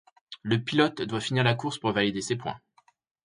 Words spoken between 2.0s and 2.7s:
ses points.